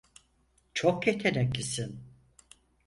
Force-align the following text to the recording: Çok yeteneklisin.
Çok 0.73 1.07
yeteneklisin. 1.07 2.03